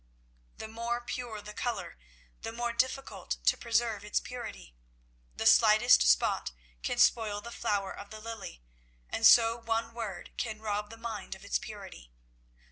The 0.57 0.67
more 0.67 0.99
pure 1.01 1.43
the 1.43 1.53
colour, 1.53 1.99
the 2.41 2.51
more 2.51 2.73
difficult 2.73 3.37
to 3.45 3.55
preserve 3.55 4.03
its 4.03 4.19
purity. 4.19 4.73
The 5.35 5.45
slightest 5.45 6.01
spot 6.07 6.49
can 6.81 6.97
spoil 6.97 7.39
the 7.39 7.51
flower 7.51 7.95
of 7.95 8.09
the 8.09 8.19
lily, 8.19 8.63
and 9.11 9.27
so 9.27 9.55
one 9.57 9.93
word 9.93 10.31
can 10.37 10.59
rob 10.59 10.89
the 10.89 10.97
mind 10.97 11.35
of 11.35 11.45
its 11.45 11.59
purity. 11.59 12.11